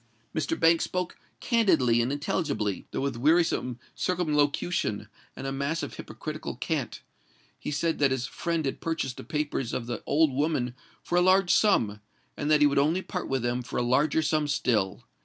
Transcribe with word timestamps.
Mr. 0.33 0.59
Banks 0.59 0.83
spoke 0.83 1.15
candidly 1.39 2.01
and 2.01 2.11
intelligibly—though 2.11 2.99
with 3.01 3.17
wearisome 3.17 3.77
circumlocution 3.93 5.07
and 5.35 5.45
a 5.45 5.51
mass 5.51 5.83
of 5.83 5.93
hypocritical 5.93 6.55
cant. 6.55 7.03
He 7.59 7.69
said 7.69 7.99
that 7.99 8.09
his 8.09 8.25
friend 8.25 8.65
had 8.65 8.81
purchased 8.81 9.17
the 9.17 9.23
papers 9.23 9.73
of 9.73 9.85
the 9.85 10.01
old 10.07 10.31
woman 10.33 10.73
for 11.03 11.19
a 11.19 11.21
large 11.21 11.53
sum; 11.53 12.01
and 12.35 12.49
that 12.49 12.61
he 12.61 12.65
would 12.65 12.79
only 12.79 13.03
part 13.03 13.29
with 13.29 13.43
them 13.43 13.61
for 13.61 13.77
a 13.77 13.83
larger 13.83 14.23
sum 14.23 14.47
still. 14.47 15.05